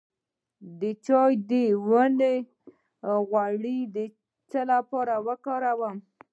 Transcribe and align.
د 0.79 0.81
چای 1.05 1.33
د 1.49 1.51
ونې 1.87 2.35
غوړي 3.29 3.79
د 3.95 3.97
څه 4.49 4.59
لپاره 4.71 5.13
وکاروم؟ 5.27 5.97